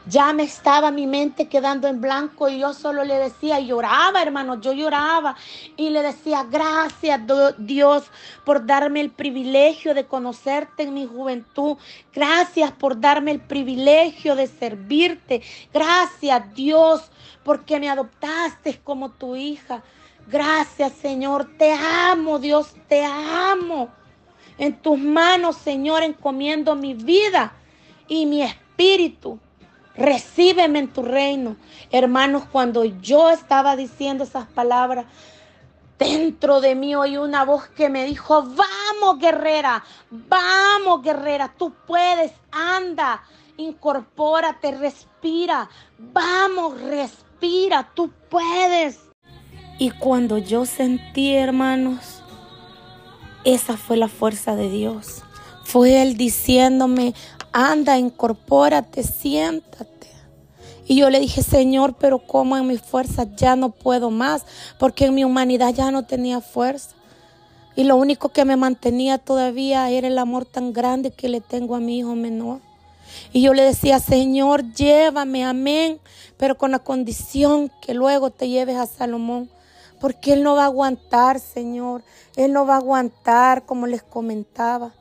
[0.05, 4.59] ya me estaba mi mente quedando en blanco y yo solo le decía, lloraba, hermano,
[4.59, 5.35] yo lloraba
[5.75, 7.21] y le decía, gracias
[7.57, 8.03] Dios
[8.43, 11.77] por darme el privilegio de conocerte en mi juventud.
[12.13, 15.41] Gracias por darme el privilegio de servirte.
[15.73, 17.11] Gracias Dios
[17.43, 19.83] porque me adoptaste como tu hija.
[20.27, 23.89] Gracias Señor, te amo Dios, te amo.
[24.57, 27.53] En tus manos, Señor, encomiendo mi vida
[28.07, 29.39] y mi espíritu.
[29.95, 31.55] Recíbeme en tu reino.
[31.91, 35.05] Hermanos, cuando yo estaba diciendo esas palabras,
[35.97, 42.31] dentro de mí oí una voz que me dijo, vamos guerrera, vamos guerrera, tú puedes,
[42.51, 43.23] anda,
[43.57, 48.99] incorpórate, respira, vamos, respira, tú puedes.
[49.79, 52.16] Y cuando yo sentí, hermanos,
[53.47, 55.23] esa fue la fuerza de Dios.
[55.63, 57.13] Fue Él diciéndome,
[57.53, 59.87] anda, incorpórate, siéntate.
[60.85, 64.43] Y yo le dije, Señor, pero como en mi fuerza ya no puedo más,
[64.77, 66.95] porque en mi humanidad ya no tenía fuerza.
[67.77, 71.75] Y lo único que me mantenía todavía era el amor tan grande que le tengo
[71.75, 72.59] a mi hijo menor.
[73.31, 76.01] Y yo le decía, Señor, llévame, amén,
[76.35, 79.49] pero con la condición que luego te lleves a Salomón,
[79.99, 82.03] porque él no va a aguantar, Señor,
[82.35, 84.93] él no va a aguantar, como les comentaba.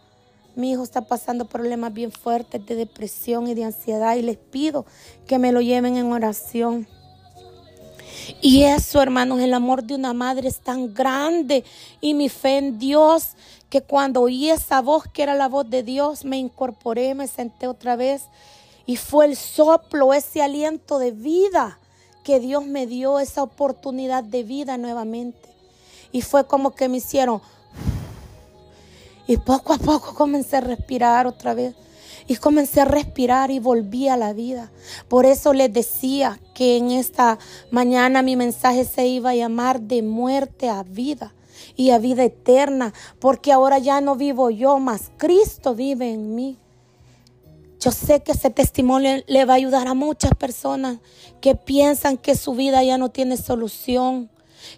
[0.55, 4.87] Mi hijo está pasando problemas bien fuertes de depresión y de ansiedad y les pido
[5.27, 6.89] que me lo lleven en oración.
[8.41, 11.65] Y eso, hermanos, el amor de una madre es tan grande
[12.01, 13.37] y mi fe en Dios
[13.69, 17.69] que cuando oí esa voz que era la voz de Dios, me incorporé, me senté
[17.69, 18.23] otra vez
[18.87, 21.79] y fue el soplo, ese aliento de vida
[22.27, 25.49] que Dios me dio, esa oportunidad de vida nuevamente.
[26.11, 27.41] Y fue como que me hicieron
[29.29, 31.77] y poco a poco comencé a respirar otra vez.
[32.27, 34.73] Y comencé a respirar y volví a la vida.
[35.07, 37.39] Por eso les decía que en esta
[37.71, 41.33] mañana mi mensaje se iba a llamar de muerte a vida
[41.77, 42.93] y a vida eterna.
[43.21, 46.59] Porque ahora ya no vivo yo, más Cristo vive en mí.
[47.81, 50.99] Yo sé que ese testimonio le va a ayudar a muchas personas
[51.41, 54.31] que piensan que su vida ya no tiene solución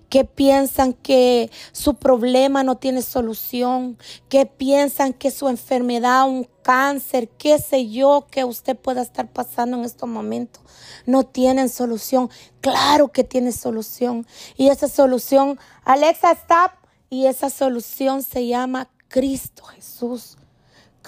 [0.08, 7.28] que piensan que su problema no tiene solución, que piensan que su enfermedad, un cáncer,
[7.28, 10.62] qué sé yo, que usted pueda estar pasando en estos momentos,
[11.06, 12.30] no tienen solución.
[12.60, 14.26] Claro que tiene solución.
[14.56, 16.72] Y esa solución, Alexa, stop.
[17.10, 20.36] Y esa solución se llama Cristo Jesús.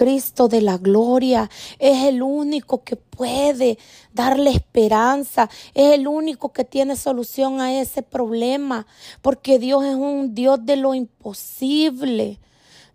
[0.00, 1.50] Cristo de la gloria.
[1.78, 3.76] Es el único que puede
[4.14, 5.50] darle esperanza.
[5.74, 8.86] Es el único que tiene solución a ese problema.
[9.20, 12.40] Porque Dios es un Dios de lo imposible.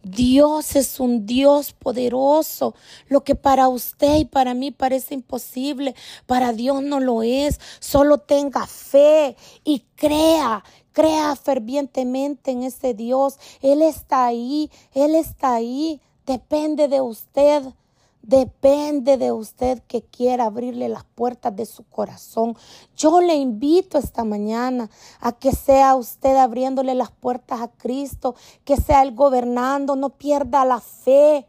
[0.02, 2.74] Dios es un Dios poderoso.
[3.08, 5.94] Lo que para usted y para mí parece imposible,
[6.26, 7.60] para Dios no lo es.
[7.80, 13.36] Solo tenga fe y crea, crea fervientemente en ese Dios.
[13.62, 16.02] Él está ahí, Él está ahí.
[16.26, 17.64] Depende de usted.
[18.22, 22.58] Depende de usted que quiera abrirle las puertas de su corazón.
[22.96, 28.34] Yo le invito esta mañana a que sea usted abriéndole las puertas a Cristo,
[28.64, 31.48] que sea Él gobernando, no pierda la fe.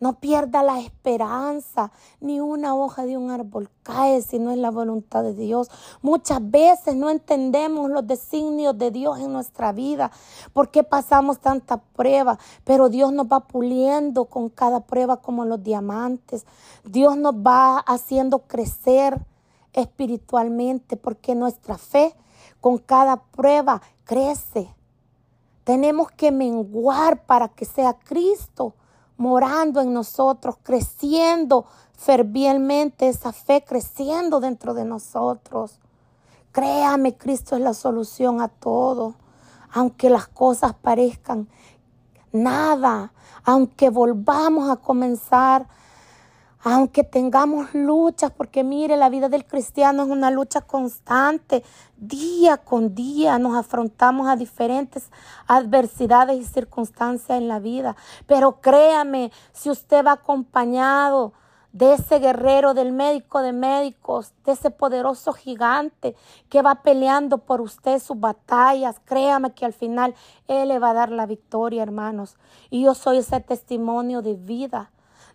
[0.00, 4.70] No pierda la esperanza, ni una hoja de un árbol cae si no es la
[4.70, 5.70] voluntad de Dios.
[6.02, 10.12] Muchas veces no entendemos los designios de Dios en nuestra vida,
[10.52, 15.64] por qué pasamos tanta prueba, pero Dios nos va puliendo con cada prueba como los
[15.64, 16.46] diamantes.
[16.84, 19.18] Dios nos va haciendo crecer
[19.72, 22.14] espiritualmente porque nuestra fe
[22.60, 24.68] con cada prueba crece.
[25.64, 28.74] Tenemos que menguar para que sea Cristo
[29.18, 35.78] morando en nosotros, creciendo fervientemente esa fe, creciendo dentro de nosotros.
[36.52, 39.14] Créame, Cristo es la solución a todo.
[39.70, 41.48] Aunque las cosas parezcan
[42.32, 43.12] nada,
[43.44, 45.66] aunque volvamos a comenzar
[46.62, 51.62] aunque tengamos luchas, porque mire, la vida del cristiano es una lucha constante,
[51.96, 55.10] día con día nos afrontamos a diferentes
[55.46, 57.96] adversidades y circunstancias en la vida.
[58.26, 61.32] Pero créame, si usted va acompañado
[61.72, 66.16] de ese guerrero, del médico de médicos, de ese poderoso gigante
[66.48, 70.14] que va peleando por usted sus batallas, créame que al final
[70.48, 72.36] Él le va a dar la victoria, hermanos.
[72.70, 74.90] Y yo soy ese testimonio de vida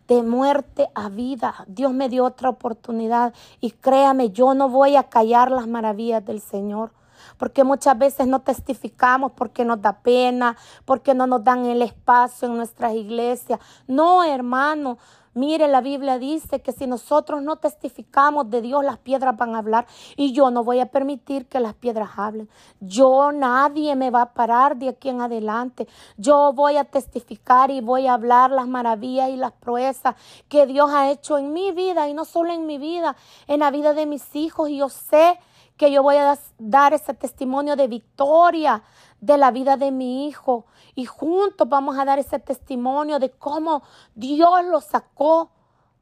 [0.07, 1.65] de muerte a vida.
[1.67, 6.41] Dios me dio otra oportunidad y créame, yo no voy a callar las maravillas del
[6.41, 6.91] Señor.
[7.37, 12.47] Porque muchas veces no testificamos porque nos da pena, porque no nos dan el espacio
[12.47, 13.59] en nuestras iglesias.
[13.87, 14.97] No, hermano,
[15.35, 19.59] Mire, la Biblia dice que si nosotros no testificamos de Dios, las piedras van a
[19.59, 19.87] hablar.
[20.15, 22.47] Y yo no voy a permitir que las piedras hablen.
[22.79, 25.87] Yo, nadie me va a parar de aquí en adelante.
[26.17, 30.15] Yo voy a testificar y voy a hablar las maravillas y las proezas
[30.49, 33.15] que Dios ha hecho en mi vida y no solo en mi vida,
[33.47, 34.69] en la vida de mis hijos.
[34.69, 35.39] Y yo sé
[35.77, 38.83] que yo voy a dar ese testimonio de victoria
[39.19, 40.65] de la vida de mi hijo.
[40.95, 43.83] Y juntos vamos a dar ese testimonio de cómo
[44.15, 45.51] Dios lo sacó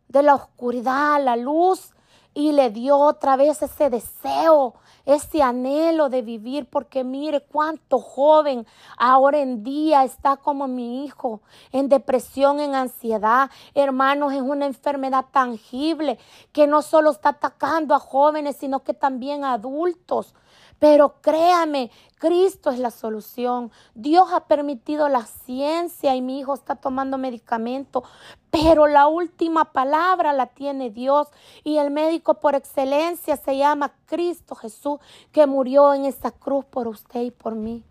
[0.07, 1.93] de la oscuridad a la luz
[2.33, 4.75] y le dio otra vez ese deseo,
[5.05, 8.65] ese anhelo de vivir, porque mire cuánto joven
[8.97, 11.41] ahora en día está como mi hijo,
[11.71, 13.49] en depresión, en ansiedad.
[13.73, 16.19] Hermanos, es una enfermedad tangible
[16.51, 20.33] que no solo está atacando a jóvenes, sino que también a adultos.
[20.81, 23.71] Pero créame, Cristo es la solución.
[23.93, 28.03] Dios ha permitido la ciencia y mi hijo está tomando medicamento,
[28.49, 31.27] pero la última palabra la tiene Dios
[31.63, 34.99] y el médico por excelencia se llama Cristo Jesús,
[35.31, 37.83] que murió en esa cruz por usted y por mí.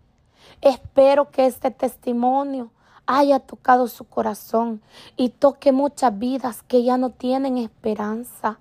[0.59, 2.71] Espero que este testimonio
[3.05, 4.81] haya tocado su corazón
[5.15, 8.59] y toque muchas vidas que ya no tienen esperanza.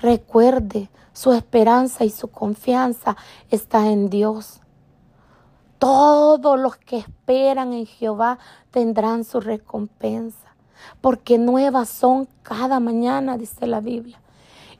[0.00, 3.16] Recuerde, su esperanza y su confianza
[3.50, 4.60] está en Dios.
[5.78, 8.38] Todos los que esperan en Jehová
[8.70, 10.54] tendrán su recompensa,
[11.02, 14.20] porque nuevas son cada mañana, dice la Biblia.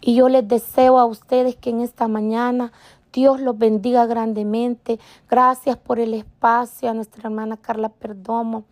[0.01, 2.73] Y yo les deseo a ustedes que en esta mañana
[3.13, 4.99] Dios los bendiga grandemente.
[5.29, 8.65] Gracias por el espacio a nuestra hermana Carla Perdomo.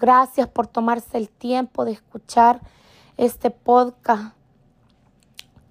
[0.00, 2.60] Gracias por tomarse el tiempo de escuchar
[3.18, 4.34] este podcast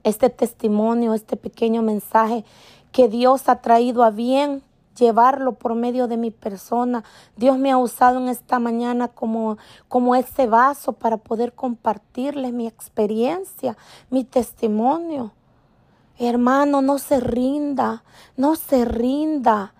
[0.04, 2.45] este testimonio, este pequeño mensaje
[2.91, 4.64] que Dios ha traído a bien
[4.97, 7.04] llevarlo por medio de mi persona.
[7.36, 12.68] Dios me ha usado en esta mañana como, como ese vaso para poder compartirles mi
[12.68, 13.78] experiencia,
[14.10, 15.32] mi testimonio.
[16.18, 18.04] Hermano, no se rinda,
[18.38, 19.74] no se rinda.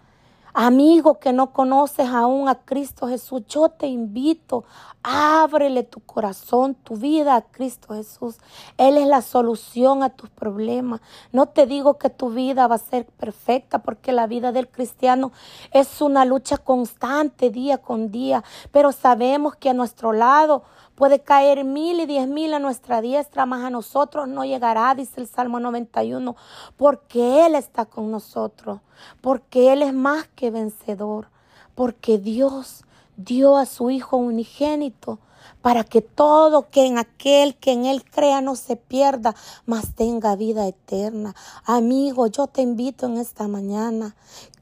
[0.54, 4.66] Amigo que no conoces aún a Cristo Jesús, yo te invito,
[5.02, 8.38] ábrele tu corazón, tu vida a Cristo Jesús.
[8.78, 11.00] Él es la solución a tus problemas.
[11.32, 15.32] No te digo que tu vida va a ser perfecta, porque la vida del cristiano
[15.72, 20.64] es una lucha constante día con día, pero sabemos que a nuestro lado
[20.96, 25.20] Puede caer mil y diez mil a nuestra diestra, más a nosotros no llegará, dice
[25.22, 26.36] el Salmo 91,
[26.78, 28.82] porque Él está con nosotros,
[29.22, 31.30] porque Él es más que vencedor,
[31.76, 32.84] porque Dios
[33.18, 35.20] dio a su Hijo unigénito
[35.62, 39.36] para que todo que en aquel que en Él crea no se pierda,
[39.66, 41.36] mas tenga vida eterna.
[41.66, 44.16] Amigo, yo te invito en esta mañana.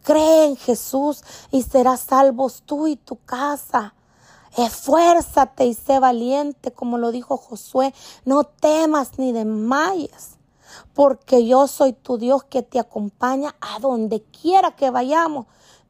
[0.03, 3.93] Cree en Jesús y serás salvos tú y tu casa.
[4.57, 7.93] Esfuérzate y sé valiente, como lo dijo Josué.
[8.25, 10.37] No temas ni desmayes,
[10.93, 15.45] porque yo soy tu Dios que te acompaña a donde quiera que vayamos.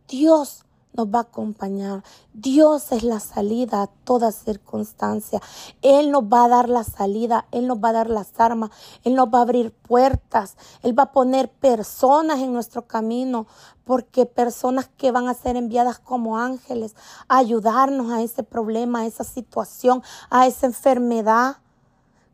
[0.07, 0.65] Dios
[0.99, 2.03] nos va a acompañar.
[2.33, 5.41] Dios es la salida a toda circunstancia.
[5.81, 8.71] Él nos va a dar la salida, Él nos va a dar las armas,
[9.05, 13.47] Él nos va a abrir puertas, Él va a poner personas en nuestro camino,
[13.85, 16.95] porque personas que van a ser enviadas como ángeles
[17.29, 21.57] a ayudarnos a ese problema, a esa situación, a esa enfermedad.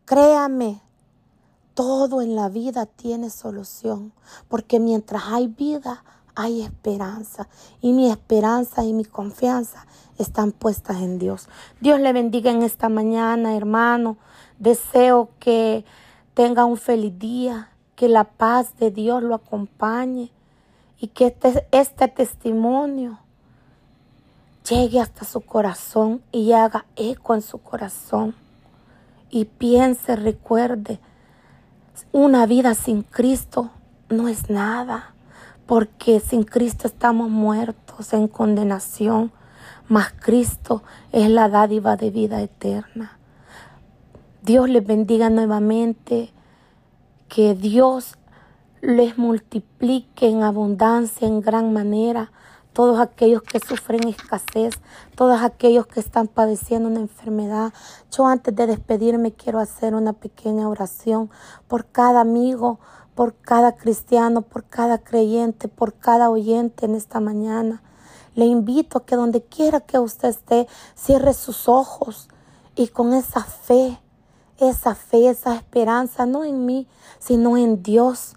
[0.06, 0.82] Créame,
[1.76, 4.12] todo en la vida tiene solución,
[4.48, 6.04] porque mientras hay vida,
[6.36, 7.48] hay esperanza
[7.82, 9.86] y mi esperanza y mi confianza
[10.18, 11.48] están puestas en Dios.
[11.80, 14.18] Dios le bendiga en esta mañana, hermano.
[14.60, 15.86] Deseo que
[16.34, 20.32] tenga un feliz día, que la paz de Dios lo acompañe
[21.00, 23.20] y que este, este testimonio
[24.70, 28.36] llegue hasta su corazón y haga eco en su corazón.
[29.30, 31.00] Y piense, recuerde,
[32.12, 33.72] una vida sin Cristo
[34.10, 35.15] no es nada
[35.66, 39.32] porque sin Cristo estamos muertos en condenación,
[39.88, 43.18] mas Cristo es la dádiva de vida eterna.
[44.42, 46.32] Dios les bendiga nuevamente,
[47.28, 48.18] que Dios
[48.82, 52.32] les multiplique en abundancia, en gran manera,
[52.72, 54.76] todos aquellos que sufren escasez,
[55.16, 57.74] todos aquellos que están padeciendo una enfermedad.
[58.12, 61.32] Yo antes de despedirme quiero hacer una pequeña oración
[61.68, 62.80] por cada amigo,
[63.16, 67.82] por cada cristiano, por cada creyente, por cada oyente en esta mañana.
[68.36, 72.28] Le invito a que donde quiera que usted esté, cierre sus ojos
[72.76, 74.00] y con esa fe,
[74.60, 76.88] esa fe, esa esperanza, no en mí,
[77.20, 78.36] sino en Dios,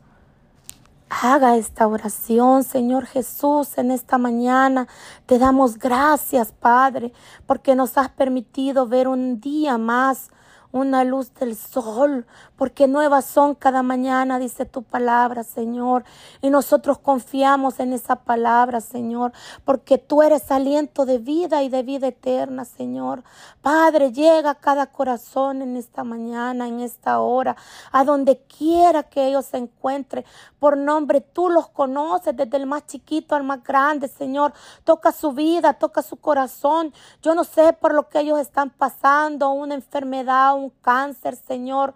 [1.11, 4.87] haga esta oración, Señor Jesús, en esta mañana.
[5.27, 7.13] Te damos gracias, Padre,
[7.47, 10.31] porque nos has permitido ver un día más
[10.79, 12.27] una luz del sol,
[12.57, 16.05] porque nuevas son cada mañana, dice tu palabra, Señor.
[16.41, 19.33] Y nosotros confiamos en esa palabra, Señor,
[19.65, 23.23] porque tú eres aliento de vida y de vida eterna, Señor.
[23.63, 27.57] Padre, llega a cada corazón en esta mañana, en esta hora,
[27.93, 30.25] a donde quiera que ellos se encuentren.
[30.59, 34.53] Por nombre, tú los conoces desde el más chiquito al más grande, Señor.
[34.85, 36.93] Toca su vida, toca su corazón.
[37.23, 41.95] Yo no sé por lo que ellos están pasando, una enfermedad, cáncer, Señor.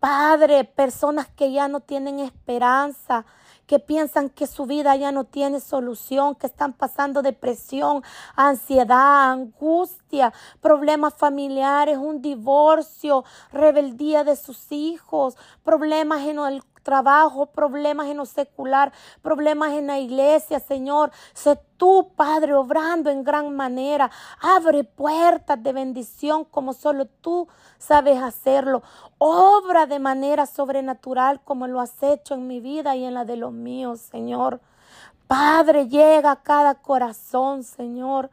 [0.00, 3.24] Padre, personas que ya no tienen esperanza,
[3.66, 8.02] que piensan que su vida ya no tiene solución, que están pasando depresión,
[8.36, 18.06] ansiedad, angustia, problemas familiares, un divorcio, rebeldía de sus hijos, problemas en el trabajo, problemas
[18.06, 21.10] en lo secular, problemas en la iglesia, Señor.
[21.32, 24.10] Sé tú, Padre, obrando en gran manera.
[24.40, 28.84] Abre puertas de bendición como solo tú sabes hacerlo.
[29.18, 33.36] Obra de manera sobrenatural como lo has hecho en mi vida y en la de
[33.36, 34.60] los míos, Señor.
[35.26, 38.30] Padre, llega a cada corazón, Señor.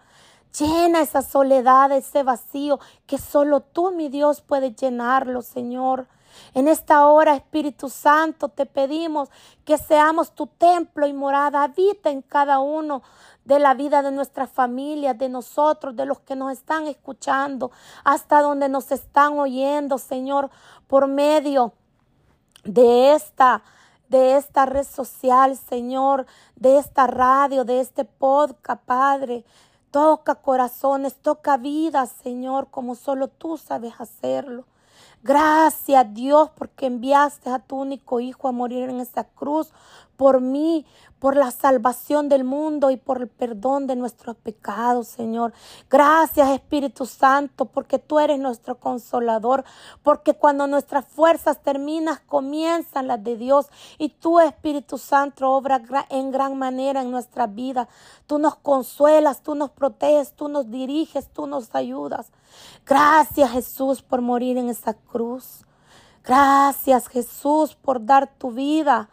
[0.58, 6.08] Llena esa soledad, ese vacío que solo tú, mi Dios, puedes llenarlo, Señor.
[6.54, 9.30] En esta hora, Espíritu Santo, te pedimos
[9.66, 11.64] que seamos tu templo y morada.
[11.64, 13.04] Habita en cada uno
[13.46, 17.72] de la vida de nuestras familias, de nosotros, de los que nos están escuchando,
[18.04, 20.50] hasta donde nos están oyendo, Señor,
[20.88, 21.74] por medio
[22.64, 23.64] de esta
[24.12, 26.26] de esta red social, Señor,
[26.58, 29.46] de esta radio, de este podcast, Padre.
[29.90, 34.66] Toca corazones, toca vidas, Señor, como solo tú sabes hacerlo.
[35.24, 39.72] Gracias Dios porque enviaste a tu único Hijo a morir en esa cruz
[40.22, 40.86] por mí,
[41.18, 45.52] por la salvación del mundo y por el perdón de nuestros pecados, Señor.
[45.90, 49.64] Gracias, Espíritu Santo, porque tú eres nuestro consolador,
[50.04, 53.68] porque cuando nuestras fuerzas terminan, comienzan las de Dios.
[53.98, 57.88] Y tú, Espíritu Santo, obra en gran manera en nuestra vida.
[58.28, 62.32] Tú nos consuelas, tú nos proteges, tú nos diriges, tú nos ayudas.
[62.86, 65.66] Gracias, Jesús, por morir en esa cruz.
[66.24, 69.10] Gracias, Jesús, por dar tu vida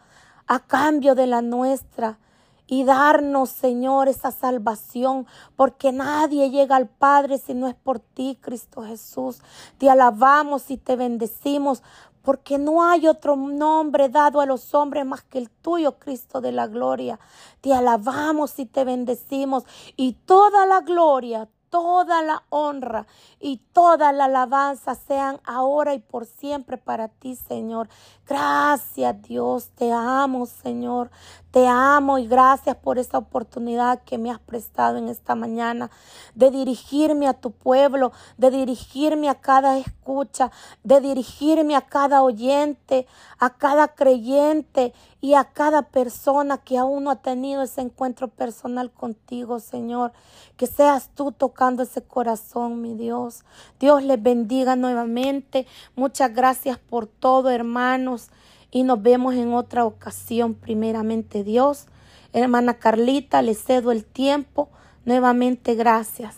[0.47, 2.19] a cambio de la nuestra
[2.67, 5.25] y darnos, Señor, esa salvación,
[5.55, 9.41] porque nadie llega al Padre si no es por ti, Cristo Jesús.
[9.79, 11.81] Te alabamos y te bendecimos,
[12.21, 16.51] porque no hay otro nombre dado a los hombres más que el tuyo, Cristo de
[16.51, 17.19] la gloria.
[17.61, 19.63] Te alabamos y te bendecimos,
[19.95, 23.05] y toda la gloria, toda la honra
[23.39, 27.89] y toda la alabanza sean ahora y por siempre para ti, Señor.
[28.27, 29.69] Gracias, Dios.
[29.75, 31.11] Te amo, Señor.
[31.51, 35.89] Te amo y gracias por esta oportunidad que me has prestado en esta mañana
[36.35, 40.51] de dirigirme a tu pueblo, de dirigirme a cada escucha,
[40.83, 43.07] de dirigirme a cada oyente,
[43.39, 48.91] a cada creyente y a cada persona que aún no ha tenido ese encuentro personal
[48.91, 50.11] contigo, Señor.
[50.55, 53.43] Que seas tú tocando ese corazón, mi Dios.
[53.79, 55.65] Dios les bendiga nuevamente.
[55.95, 58.29] Muchas gracias por todo, hermanos
[58.71, 61.85] y nos vemos en otra ocasión, primeramente Dios.
[62.33, 64.69] Hermana Carlita, le cedo el tiempo.
[65.05, 66.35] Nuevamente, gracias.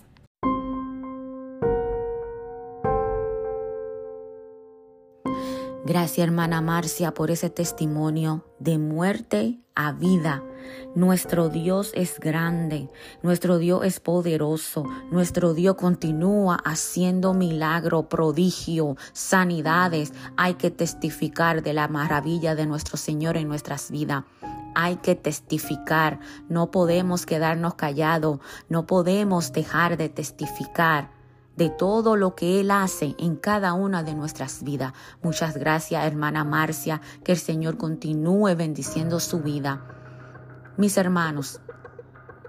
[5.91, 10.41] Gracias hermana Marcia por ese testimonio de muerte a vida.
[10.95, 12.89] Nuestro Dios es grande,
[13.23, 20.13] nuestro Dios es poderoso, nuestro Dios continúa haciendo milagro, prodigio, sanidades.
[20.37, 24.23] Hay que testificar de la maravilla de nuestro Señor en nuestras vidas.
[24.75, 28.39] Hay que testificar, no podemos quedarnos callados,
[28.69, 31.20] no podemos dejar de testificar
[31.55, 34.93] de todo lo que Él hace en cada una de nuestras vidas.
[35.21, 39.85] Muchas gracias, hermana Marcia, que el Señor continúe bendiciendo su vida.
[40.77, 41.59] Mis hermanos,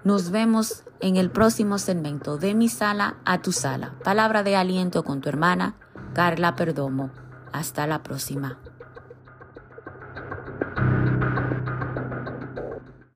[0.03, 3.95] nos vemos en el próximo segmento de mi sala a tu sala.
[4.03, 5.75] Palabra de aliento con tu hermana
[6.13, 7.11] Carla Perdomo.
[7.51, 8.57] Hasta la próxima.